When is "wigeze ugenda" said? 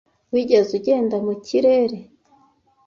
0.31-1.15